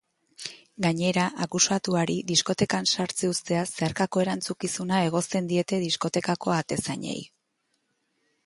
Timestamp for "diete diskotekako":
5.53-6.57